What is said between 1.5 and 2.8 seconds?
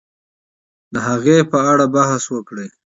په اړه بحث وکړي